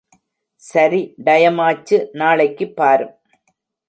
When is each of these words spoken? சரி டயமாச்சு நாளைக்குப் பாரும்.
சரி 0.61 1.13
டயமாச்சு 1.25 1.97
நாளைக்குப் 2.11 2.75
பாரும். 2.75 3.13